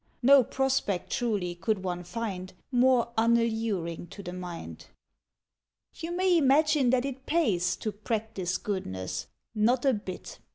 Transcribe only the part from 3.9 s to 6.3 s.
to the mind.) You